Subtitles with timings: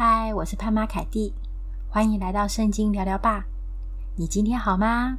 [0.00, 1.34] 嗨，我是潘妈凯蒂，
[1.88, 3.46] 欢迎来到圣经聊聊吧。
[4.14, 5.18] 你今天好吗？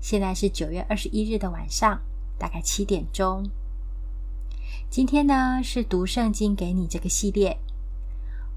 [0.00, 2.00] 现在是九月二十一日的晚上，
[2.36, 3.48] 大概七点钟。
[4.90, 7.56] 今天呢是读圣经给你这个系列，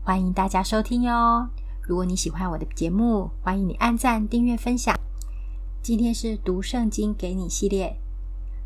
[0.04, 1.48] 欢迎大家收听哟。
[1.84, 5.00] 如果你喜欢我的节目，欢迎你按赞、订阅、分享。
[5.84, 7.95] 今天是读圣经给你系列，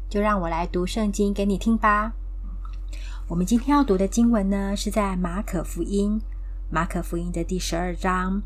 [0.09, 2.13] 就让我来读圣经给你听吧。
[3.27, 6.21] 我们今天要读的经文呢，是在马可福音，
[6.69, 8.41] 马可福音的第十二章。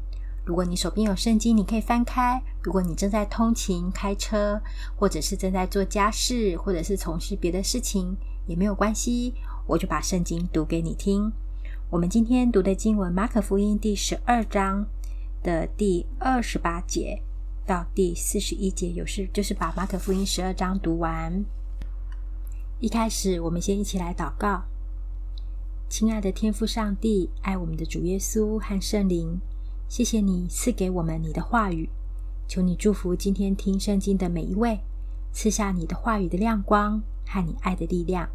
[0.45, 2.41] 如果你手边有圣经，你可以翻开。
[2.61, 4.61] 如果你正在通勤、开车，
[4.95, 8.15] 或者是正在做家事，或者是从事别的事情，
[8.45, 9.33] 也没有关系，
[9.65, 11.31] 我就把圣经读给你听。
[11.89, 14.85] 我们今天读的经文，马可福音第十二章
[15.41, 17.21] 的第二十八节
[17.65, 21.43] 到第四十一节，有事就是把马可福音十二章读完。
[22.79, 24.63] 一开始，我们先一起来祷告。
[25.91, 29.37] 亲爱的天父上帝，爱我们的主耶稣和圣灵，
[29.89, 31.89] 谢谢你赐给我们你的话语，
[32.47, 34.79] 求你祝福今天听圣经的每一位，
[35.33, 38.29] 赐下你的话语的亮光和你爱的力量。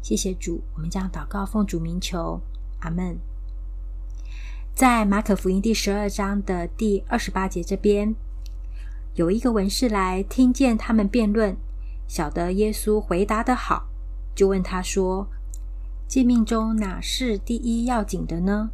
[0.00, 2.40] 谢谢主，我们将祷告奉主名求，
[2.80, 3.18] 阿门。
[4.74, 8.14] 在马可福音第十二章的第二十八节这边，
[9.14, 11.54] 有一个文士来听见他们辩论，
[12.06, 13.88] 晓得耶稣回答的好，
[14.34, 15.28] 就问他说。
[16.08, 18.70] 诫命中哪是第一要紧的呢？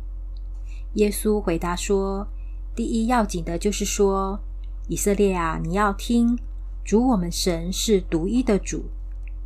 [0.93, 2.29] 耶稣回答说
[2.77, 4.39] ：“第一要紧的就是说，
[4.87, 6.39] 以色列啊，你要听，
[6.85, 8.85] 主我们神是独一的主，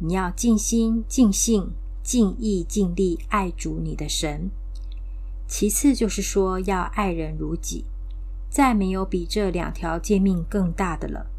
[0.00, 1.70] 你要尽心、尽性、
[2.03, 4.50] 尽意、尽力爱主你的神。
[5.47, 7.86] 其次就是说，要爱人如己，
[8.50, 11.30] 再没有比这两条诫命更大的了。”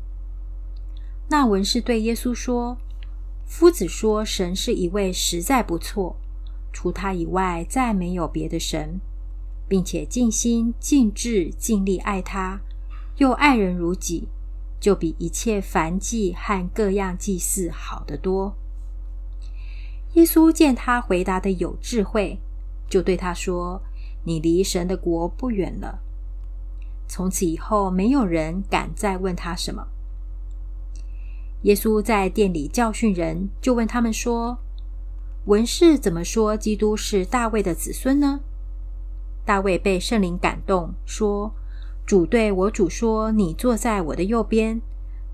[1.29, 2.79] 那文士对耶稣说
[3.45, 6.15] ：“夫子说神是一位，实在不错。”
[6.71, 8.99] 除他以外，再没有别的神，
[9.67, 12.61] 并且尽心、尽志、尽力爱他，
[13.17, 14.27] 又爱人如己，
[14.79, 18.55] 就比一切凡祭和各样祭祀好得多。
[20.13, 22.39] 耶稣见他回答的有智慧，
[22.89, 23.81] 就对他说
[24.25, 25.99] ：“你离神的国不远了。”
[27.07, 29.87] 从此以后，没有人敢再问他什么。
[31.63, 34.59] 耶稣在殿里教训人，就问他们说。
[35.49, 38.41] 文士怎么说基督是大卫的子孙呢？
[39.47, 41.51] 大卫被圣灵感动，说
[42.05, 44.79] ：“主对我主说，你坐在我的右边，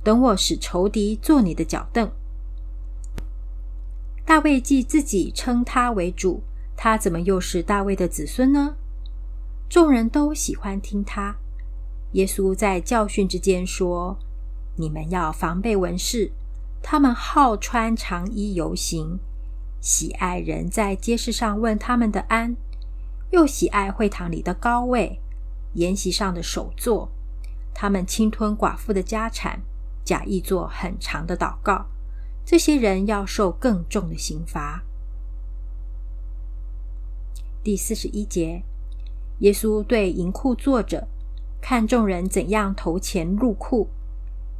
[0.05, 2.09] 等我使仇敌坐你的脚凳。”
[4.25, 6.41] 大卫既自己称他为主，
[6.77, 8.77] 他怎么又是大卫的子孙呢？
[9.67, 11.35] 众人都喜欢听他。
[12.13, 14.17] 耶稣在教训之间说
[14.79, 16.31] ：“你们要防备文士，
[16.81, 19.19] 他们好穿长衣游行。”
[19.85, 22.55] 喜爱人在街市上问他们的安，
[23.29, 25.19] 又喜爱会堂里的高位、
[25.75, 27.11] 筵席上的首座。
[27.71, 29.61] 他们侵吞寡妇的家产，
[30.03, 31.85] 假意做很长的祷告。
[32.43, 34.81] 这些人要受更重的刑罚。
[37.63, 38.63] 第四十一节，
[39.41, 41.07] 耶稣对银库坐着，
[41.61, 43.89] 看众人怎样投钱入库，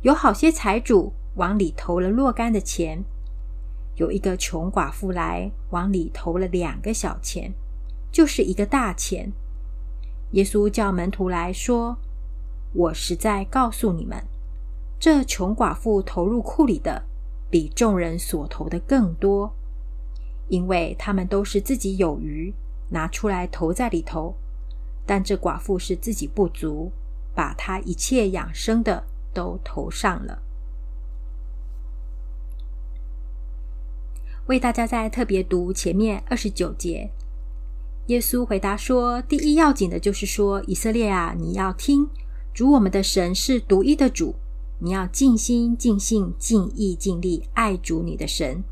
[0.04, 3.04] 有好些财主往里投了若干的钱。
[3.96, 7.54] 有一个穷寡妇来往里投了两个小钱，
[8.12, 9.32] 就是一个大钱。
[10.32, 11.98] 耶稣叫门徒来说
[12.74, 14.22] ：“我实在告诉你们，
[15.00, 17.04] 这穷寡妇投入库里的，
[17.50, 19.54] 比众人所投的更多，
[20.50, 22.54] 因为他们都是自己有余，
[22.90, 24.36] 拿出来投在里头。
[25.06, 26.92] 但这寡妇是自己不足，
[27.34, 30.42] 把她一切养生的都投上了。”
[34.48, 37.10] 为大家再特别读前面二十九节，
[38.08, 42.08] 耶稣回答说：“第一要紧的就是说，以色列啊，你要听，
[42.54, 44.36] 主我们的神是独一的主，
[44.80, 48.64] 你要尽心、尽性、尽意、尽力爱主你的神。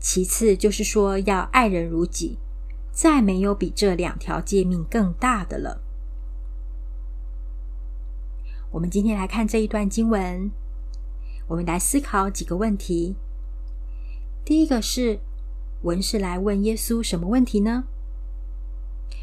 [0.00, 2.38] 其次就是说，要爱人如己，
[2.90, 5.82] 再没有比这两条诫命更大的了。”
[8.72, 10.50] 我们今天来看这一段经文，
[11.48, 13.14] 我们来思考几个问题。
[14.44, 15.20] 第一个是
[15.82, 17.84] 文士来问耶稣什么问题呢？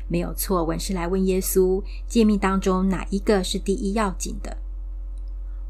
[0.08, 4.58] 没有错，文士来问耶稣诫命当中哪一个是第一要紧的？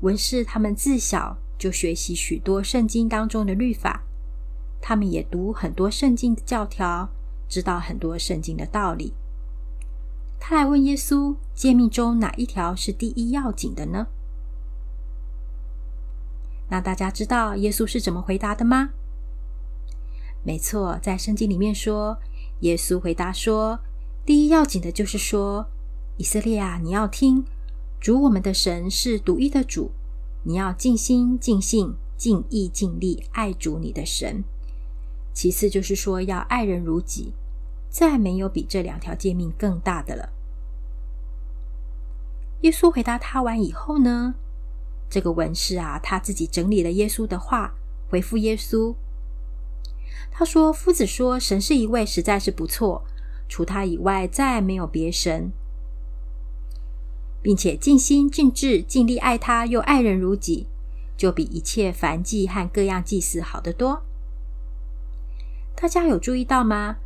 [0.01, 4.03] 文士他们自小就学习许多圣经当中的律法，
[4.79, 7.09] 他们也读很多圣经的教条，
[7.49, 9.13] 知道很多圣经的道理。
[10.39, 14.07] 他来问耶稣诫命中哪一条是第一要紧的呢？
[16.69, 18.91] 那大家知道耶稣是怎么回答的吗？
[20.43, 22.17] 没错，在圣经里面说，
[22.61, 23.79] 耶稣回答说
[24.25, 25.67] ：“第一要紧的就是说，
[26.17, 27.43] 以色列啊，你要听，
[27.99, 29.91] 主我们的神是独一的主，
[30.43, 34.43] 你要尽心、尽性、尽意、尽力爱主你的神。
[35.33, 37.33] 其次就是说，要爱人如己，
[37.89, 40.29] 再没有比这两条诫命更大的了。
[42.61, 44.33] 耶稣回答他完以后呢，
[45.09, 47.73] 这个文士啊，他自己整理了耶稣的话，
[48.09, 48.95] 回复耶稣。
[50.31, 53.03] 他说：“夫子说，神是一位，实在是不错。
[53.47, 55.51] 除他以外，再没有别神，
[57.41, 60.67] 并且尽心尽志尽力爱他，又爱人如己，
[61.17, 64.03] 就比一切凡祭和各样祭祀好得多。”
[65.75, 66.97] 大家有注意到吗？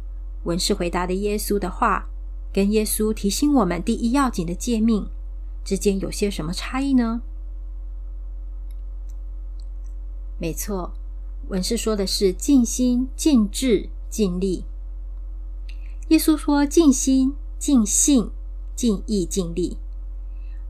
[0.44, 2.10] 文士回答的耶稣的话，
[2.52, 5.08] 跟耶稣提醒我们第一要紧的诫命
[5.64, 7.22] 之间有些什么差异呢？
[10.38, 10.92] 没错。
[11.50, 14.66] 文士说的是尽心、尽志、尽力。
[16.10, 18.31] 耶稣说尽心、尽性、
[18.75, 19.78] 尽意、尽力，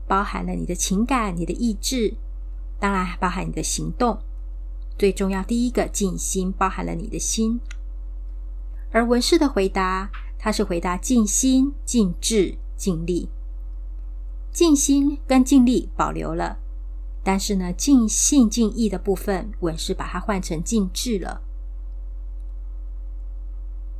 [0.06, 2.14] 包含了你的情感、你的意志，
[2.78, 4.18] 当然还包含你的行动。
[4.98, 7.60] 最重要，第一个尽心，包含了你的心。
[8.92, 13.28] 而文士的回答，他是回答尽心、尽志、尽力。
[14.52, 16.58] 尽心跟尽力保留了。
[17.24, 21.40] 但是呢，尽性尽意的部分，文士把它换成尽智了。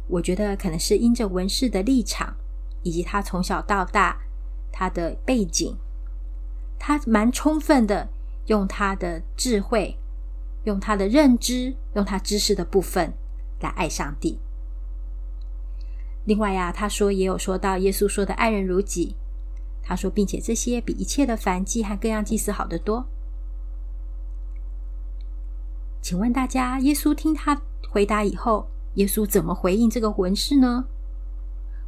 [0.06, 2.36] 我觉得可能是因着文士的立场，
[2.82, 4.20] 以及他从小到大
[4.70, 5.74] 他的背景，
[6.78, 8.06] 他蛮充分的
[8.48, 9.96] 用他的智慧、
[10.64, 13.14] 用他的认知、用他知识的部分
[13.60, 14.38] 来爱上帝。
[16.26, 19.16] 另外呀，他说也有说到耶稣说的爱人如己，
[19.82, 23.06] 他说，并且这些比一切的凡祭和各样祭祀好得多。
[26.04, 27.58] 请问大家，耶稣听他
[27.88, 30.84] 回答以后，耶稣怎么回应这个文士呢？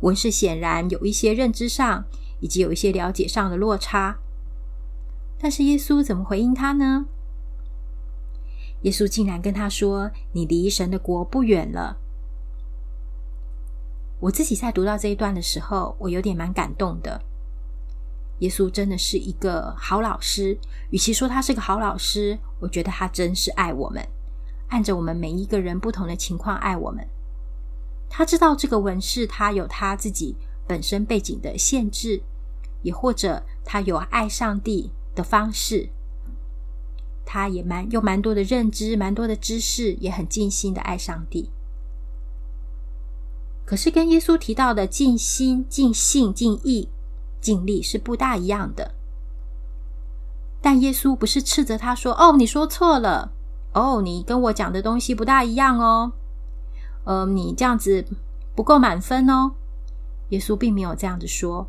[0.00, 2.06] 文士显然有一些认知上
[2.40, 4.16] 以及有一些了解上的落差，
[5.38, 7.04] 但是耶稣怎么回应他呢？
[8.84, 11.98] 耶稣竟然跟他说：“你离神的国不远了。”
[14.20, 17.20] 我自己在读到这一段的时候，我有点蛮感动的。
[18.40, 20.58] 耶稣真的是一个好老师，
[20.90, 24.06] 与其说他是个好老师，我觉得他真是爱我们，
[24.68, 27.06] 按着我们每一个人不同的情况爱我们。
[28.10, 30.36] 他知道这个文士他有他自己
[30.68, 32.22] 本身背景的限制，
[32.82, 35.88] 也或者他有爱上帝的方式，
[37.24, 41.50] 他也蛮有蛮多的认知，蛮多的知识，也很尽心的爱上帝。
[43.64, 46.90] 可是跟耶稣提到的尽心、尽性、尽意。
[47.46, 48.92] 尽力是不大一样的，
[50.60, 53.30] 但耶稣不是斥责他说：“哦，你说错了，
[53.72, 56.10] 哦，你跟我讲的东西不大一样哦，
[57.04, 58.04] 呃，你这样子
[58.56, 59.52] 不够满分哦。”
[60.30, 61.68] 耶稣并没有这样子说，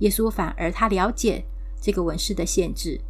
[0.00, 1.44] 耶稣反而他了解
[1.80, 3.00] 这个文士的限制，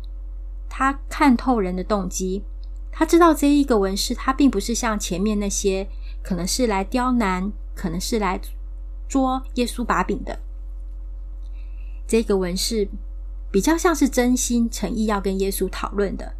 [0.68, 2.44] 他看透人的动机，
[2.90, 5.88] 他知道这一个文士他并不是像前面那些
[6.22, 8.38] 可能是来刁难，可能是来
[9.08, 10.38] 捉耶稣把柄的。
[12.12, 12.86] 这个文是
[13.50, 16.34] 比较像是真心诚意要跟耶稣讨论的。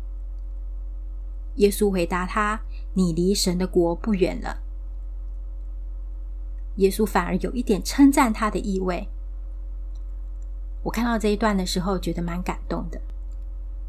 [1.57, 2.61] 耶稣回答他
[2.93, 4.59] ：“你离神的国不远了。”
[6.77, 9.09] 耶稣反而有一点称赞他的意味。
[10.83, 13.01] 我看到这一段的时候，觉得蛮感动的。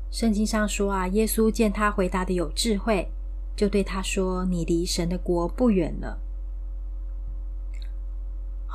[0.10, 3.12] 圣经上说啊，耶稣见他回答的有智慧，
[3.58, 6.18] 就对他说：“你离神的国不远了。”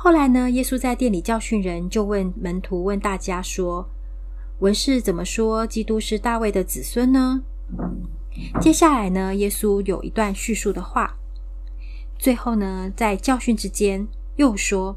[0.01, 3.85] 后来呢，耶稣在店里教训人，就问门徒，问大家说
[4.59, 7.43] ：“文士怎么说基督是大卫的子孙呢？”
[8.61, 11.17] 接下来呢，耶稣有一段叙述的话。
[12.17, 14.95] 最后呢，在教训之间又说：“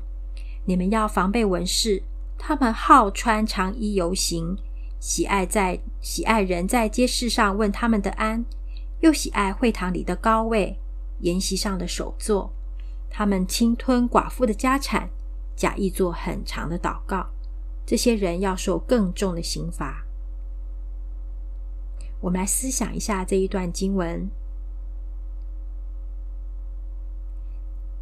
[0.66, 2.04] 你们要防备文士，
[2.38, 4.56] 他们好穿长衣游行，
[5.00, 8.44] 喜爱在喜爱人在街市上问他们的安，
[9.00, 10.78] 又喜爱会堂里的高位，
[11.23, 12.52] 筵席上的首座。”
[13.14, 15.11] 他们侵吞寡妇的家产，
[15.54, 17.28] 假意做很长的祷告。
[17.85, 20.07] 这些人要受更重的刑罚。
[22.21, 24.31] 我们来思想一下这一段经文。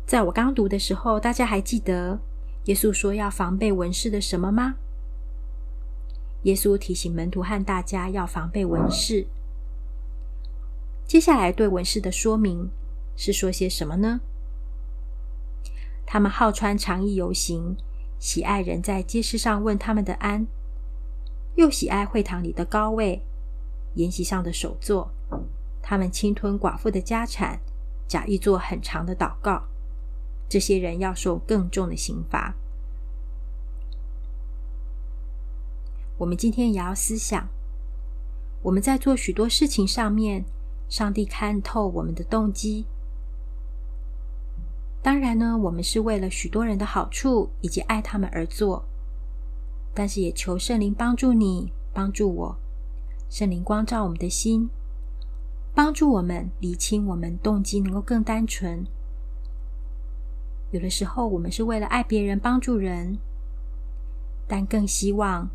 [0.06, 2.20] 在我刚读的时候，大家还记得
[2.66, 4.76] 耶稣说要防备文士的什么吗？
[6.44, 9.26] 耶稣提醒门徒和大家要防备文士。
[11.04, 12.70] 接下来对文士的说明
[13.16, 14.20] 是说些什么呢？
[16.12, 17.76] 他们好穿长衣游行，
[18.18, 20.44] 喜爱人在街市上问他们的安，
[21.54, 23.22] 又喜爱会堂里的高位，
[23.94, 25.08] 筵席上的首座，
[25.80, 27.60] 他们侵吞寡妇的家产，
[28.08, 29.62] 假意做很长的祷告，
[30.48, 32.56] 这些人要受更重的刑罚。
[36.18, 37.48] 我们今天也要思想，
[38.62, 40.44] 我们在做许多事情上面，
[40.88, 42.86] 上帝看透我们的动机。
[45.02, 48.84] 当然呢，我们是为了许多人的好处以及爱他们而做，
[49.94, 52.56] 但是也求圣灵帮助你，帮助我，
[53.30, 54.68] 圣灵光照我们的心，
[55.74, 58.84] 帮助我们厘清我们动机，能够更单纯。
[60.70, 63.16] 有的时候，我们是为了爱别人、帮助人，
[64.46, 65.48] 但更希望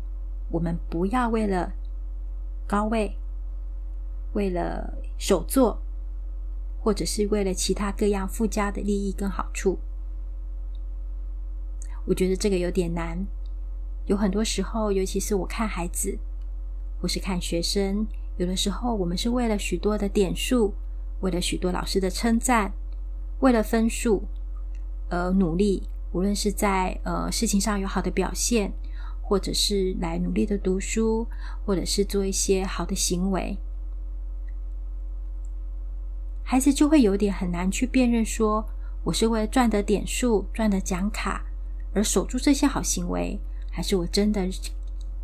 [0.50, 1.72] 我们不要为了
[2.66, 3.16] 高位、
[4.32, 5.80] 为了首座。
[6.86, 9.76] 或者是为了其他各样附加的利益跟好处，
[12.04, 13.26] 我觉得这个有点难。
[14.04, 16.16] 有很多时候，尤其是我看孩子，
[17.00, 20.74] 或是看学生，有的时候我们是为了许多的点数，
[21.22, 22.72] 为了许多老师的称赞，
[23.40, 24.22] 为了分数
[25.08, 25.88] 而努力。
[26.12, 28.72] 无论是在呃事情上有好的表现，
[29.20, 31.26] 或者是来努力的读书，
[31.64, 33.58] 或者是做一些好的行为。
[36.48, 38.64] 孩子就会有点很难去辨认，说
[39.02, 41.44] 我是为了赚得点数、赚得奖卡
[41.92, 44.48] 而守住这些好行为，还是我真的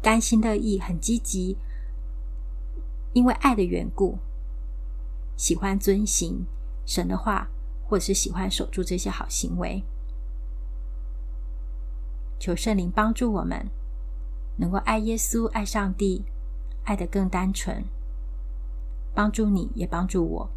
[0.03, 1.57] 甘心乐意、很积极，
[3.13, 4.19] 因为爱的缘故，
[5.37, 6.45] 喜欢遵行
[6.85, 7.47] 神的话，
[7.87, 9.85] 或者是喜欢守住这些好行为。
[12.41, 13.69] 求圣灵帮助我们，
[14.57, 16.25] 能够爱耶稣、爱上帝，
[16.83, 17.85] 爱得更单纯，
[19.15, 20.51] 帮助你也帮助我。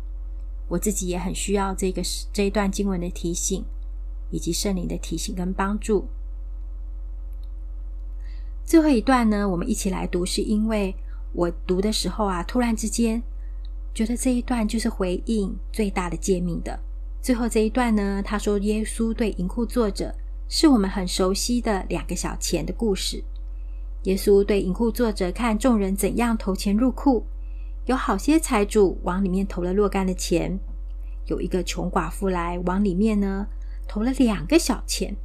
[0.68, 2.02] 我自己也很需要这个
[2.34, 3.64] 这一段经文的提醒，
[4.32, 6.08] 以及圣灵的提醒跟帮助。
[8.66, 10.96] 最后一段呢，我们一起来读，是因为
[11.34, 13.22] 我读的时候啊，突然之间
[13.94, 16.80] 觉得这一段就是回应最大的诫命的。
[17.22, 20.16] 最后这一段呢，他说耶稣对银库作者，
[20.50, 23.24] 是我们很熟悉的两个小钱的故事。
[24.04, 27.24] 耶稣对银库作者看众人怎样投钱入库。
[27.86, 30.58] 有好些财主往里面投了若干的钱，
[31.28, 33.46] 有一个穷寡妇来往里面呢
[33.88, 35.16] 投了两个小钱，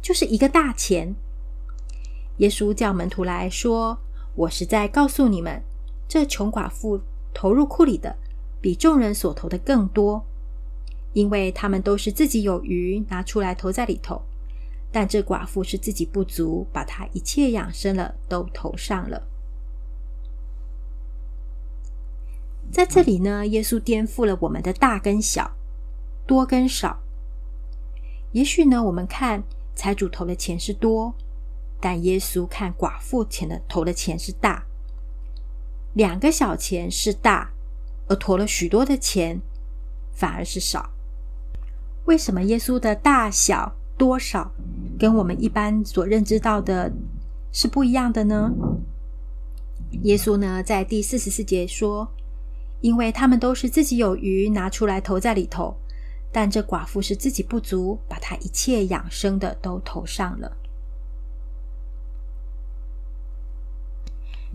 [0.00, 1.14] 就是一个大钱。
[2.38, 3.98] 耶稣叫门徒来说
[4.34, 5.62] ：“我实在告诉你们，
[6.08, 6.98] 这穷寡妇
[7.34, 8.16] 投入库里的
[8.58, 10.24] 比众人所投的更多，
[11.12, 14.22] 因为他们都是自己有余拿出来投在里头，
[14.90, 19.22] 但这寡妇是自己不足，把她一切养生了都投上了。”
[22.70, 25.50] 在这里呢，耶稣颠覆了我们的大跟小、
[26.26, 27.00] 多跟少。
[28.32, 29.42] 也许呢，我们看
[29.74, 31.14] 财主投的钱是多，
[31.80, 34.64] 但耶稣看寡妇钱的投的钱是大。
[35.94, 37.50] 两个小钱是大，
[38.06, 39.40] 而投了许多的钱
[40.12, 40.90] 反而是少。
[42.04, 44.52] 为什么耶稣的大小、多少
[44.98, 46.92] 跟我们一般所认知到的
[47.50, 48.52] 是不一样的呢？
[50.02, 52.08] 耶稣呢，在第四十四节说。
[52.80, 55.76] 因为他们都是自己有余拿出来投在里头，
[56.32, 60.56] 但这寡妇是自己不足，把她一切养生的都投上了。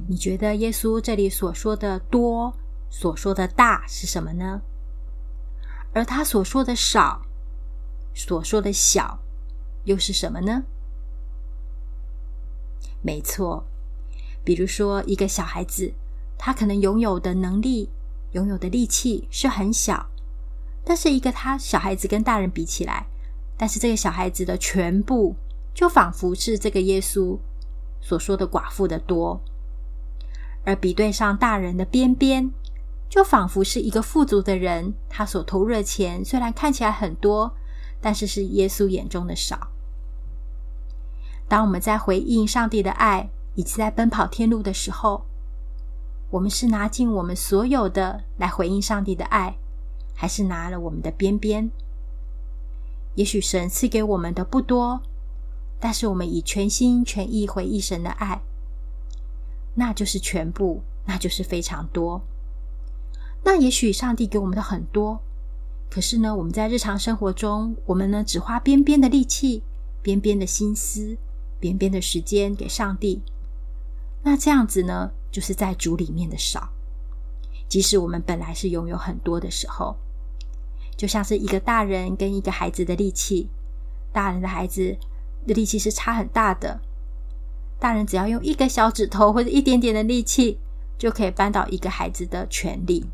[0.08, 2.56] 你觉得耶稣这里所说的多，
[2.90, 4.62] 所说的大是什么呢？
[5.94, 7.22] 而他所说的少，
[8.16, 9.20] 所说的小，
[9.84, 10.64] 又是什么呢？
[13.02, 13.66] 没错，
[14.44, 15.94] 比如说一个小孩子，
[16.38, 17.90] 他可能拥有的能力。
[18.34, 20.06] 拥有的力气是很小，
[20.84, 23.06] 但是一个他小孩子跟大人比起来，
[23.58, 25.36] 但是这个小孩子的全部
[25.74, 27.38] 就仿佛是这个耶稣
[28.02, 29.40] 所说的寡妇的多，
[30.66, 32.52] 而比对上大人的边边，
[33.10, 37.56] 就仿佛是一个富足的人，他所投入的钱虽然看起来很多，
[38.02, 39.68] 但是是耶稣眼中的少。
[41.48, 45.24] 当我们在回应上帝的爱，以及在奔跑天路的时候，
[46.34, 49.56] 我们是拿尽我们所有的来回应上帝的爱，
[50.16, 51.70] 还是拿了我们的边边？
[53.14, 55.00] 也许神赐给我们的不多，
[55.80, 58.42] 但是我们以全心全意回应神的爱，
[59.76, 62.20] 那就是全部，那就是非常多。
[63.44, 65.22] 那也许上帝给我们的很多，
[65.92, 69.62] 可是呢，我们在日常生活中，我们呢只花边边的力气、
[70.02, 71.16] 边边的心思、
[71.60, 73.22] 边边的时间给上帝。
[74.24, 76.70] 那这样子呢，就是在主里面的少。
[77.68, 79.98] 即使我们本来是拥有很多的时候，
[80.96, 83.50] 就像是一个大人跟一个孩子的力气，
[84.14, 84.96] 大人的孩子
[85.48, 86.80] 的力气是差很大的。
[87.80, 90.60] 大人只要用一个小指头或者一点点的力气，
[91.00, 93.08] 就可以扳倒一个孩子的权力。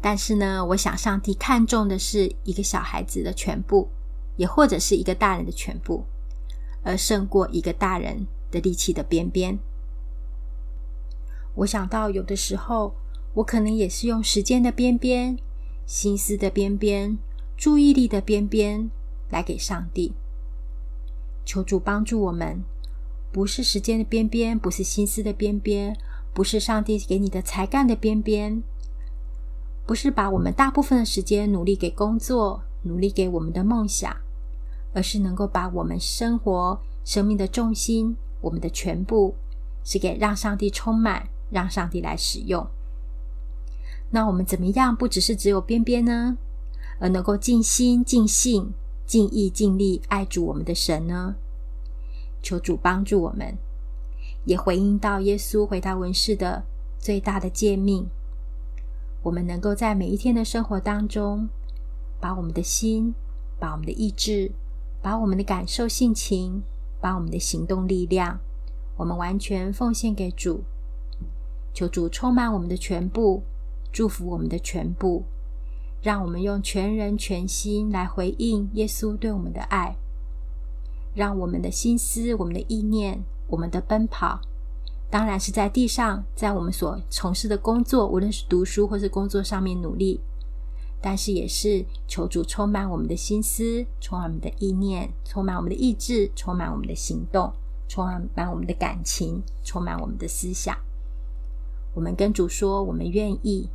[0.00, 3.90] 但是呢，我想上帝看重的是一个小孩子的全部，
[4.36, 6.04] 也或者是一个大人的全部。
[6.84, 9.58] 而胜过一个大人的力气的边边。
[11.58, 12.94] 我想到有的时候，
[13.34, 15.36] 我可能也是用时间的边边、
[15.86, 17.18] 心思的边边、
[17.56, 18.88] 注意力的边边
[19.28, 20.12] 来给上帝。
[21.44, 22.62] 求主帮助我们，
[23.32, 25.96] 不是时间的边边，不是心思的边边，
[26.32, 28.62] 不是上帝给你的才干的边边，
[29.84, 34.16] 不是把我们大部分的时间努力给工作，努力给我们的梦想，
[34.94, 39.34] 而是能够把我们生活、生命的重心、我们的全部，
[39.82, 41.28] 是给让上帝充满。
[41.50, 42.66] 让上帝来使用，
[44.10, 44.94] 那我们怎么样？
[44.94, 46.36] 不只是只有边边呢，
[46.98, 48.72] 而能够尽心、尽性、
[49.06, 51.34] 尽意、尽力爱主我们的神呢？
[52.42, 53.56] 求主帮助我们，
[54.44, 56.64] 也回应到耶稣回答文士的
[56.98, 58.06] 最大的诫命。
[59.22, 61.48] 我们能够在每一天的生活当中，
[62.20, 63.12] 把我们的心、
[63.58, 64.52] 把我们的意志、
[65.02, 66.62] 把我们的感受、性情、
[67.00, 68.38] 把我们的行动力量，
[68.96, 70.62] 我们完全奉献给主。
[71.72, 73.42] 求主充满我们的全部，
[73.92, 75.24] 祝福我们的全部，
[76.02, 79.96] 让我们用全人全心来回应耶稣对我们的爱。
[81.14, 84.40] 让我们的心思、我们的意念、我们的奔跑，
[85.10, 90.20] 当然是在地上，在我们所从事的工作，无论是读书或是工作上面努力，
[91.00, 97.52] 但是也是求主充满我们的心思，充满我们的意念，充满我们的意志，充满我们的行动，
[97.88, 98.06] 充
[98.36, 100.76] 满我们的感情，充满我们的思想。
[101.94, 103.68] 我们跟主说，我们愿意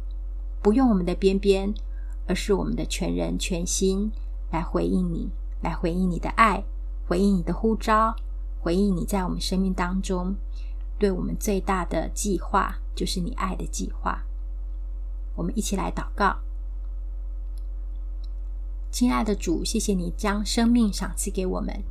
[0.61, 1.73] 不用我们的边边，
[2.27, 4.09] 而是我们的全人全心
[4.51, 5.29] 来回应你，
[5.61, 6.63] 来回应你的爱，
[7.07, 8.15] 回应你的呼召，
[8.61, 10.35] 回应你在我们生命当中
[10.97, 14.23] 对我们最大的计划，就是你爱的计划。
[15.35, 16.37] 我们一起来祷告，
[18.91, 21.83] 亲爱的主，谢谢你将生命赏赐给我们，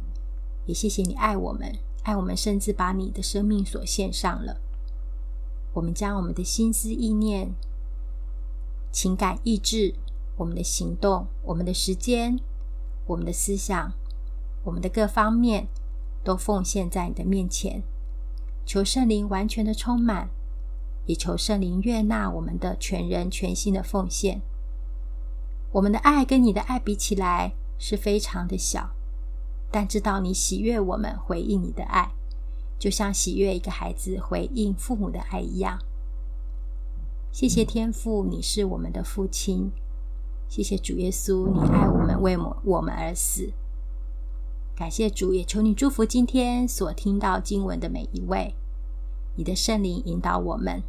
[0.64, 4.60] 也谢谢你爱我们，爱我们甚至把你的生命所献上了。
[5.74, 7.54] 我们将我们的心思意念、
[8.90, 9.94] 情感意志、
[10.36, 12.38] 我们的行动、我们的时间、
[13.06, 13.92] 我们的思想、
[14.64, 15.68] 我们的各方面，
[16.22, 17.82] 都奉献在你的面前，
[18.66, 20.28] 求圣灵完全的充满，
[21.06, 24.42] 也求圣灵悦纳我们的全人全心的奉献。
[25.72, 28.90] 我们的爱跟你的爱比起来是非常的小，
[29.70, 32.12] 但知道你喜悦我们回应你的爱。
[32.82, 35.78] 就像喜悦一个孩子回应父母的爱一样。
[37.30, 39.70] 谢谢天父，你是我们的父亲。
[40.48, 43.52] 谢谢主耶稣，你爱我们，为我我们而死。
[44.74, 48.52] 感谢主，也求你祝福今天所听到经文的每一位。
[49.36, 50.82] 你的圣灵引导我们，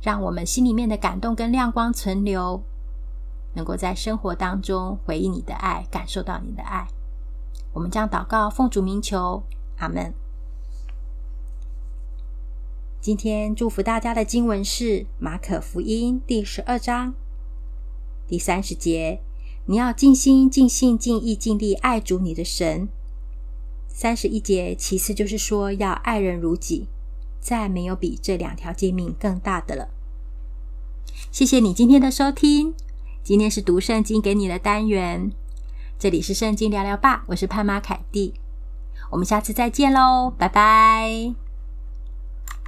[0.00, 2.62] 让我们心里面的感动跟亮光存留，
[3.56, 6.86] 能够在生活当中回应你的爱，感受到你的爱。
[7.72, 9.42] 我们将祷告奉主名求。
[9.82, 10.14] 阿们。
[13.00, 17.14] 今天祝福大家的经文是马可福音第十二章
[18.28, 19.20] 第三十节。
[19.66, 22.88] 你要尽心、尽性、尽意、尽力爱主你的神。
[23.88, 26.86] 三十一节，其次就是说要爱人如己，
[27.40, 29.88] 再没有比这两条诫命更大的了。
[31.30, 32.74] 谢谢你今天的收听。
[33.24, 35.30] 今天是读圣经给你的单元，
[35.98, 38.34] 这里是圣经聊聊吧，我是潘妈凯蒂。
[39.12, 41.41] 我们下次再见喽，拜拜。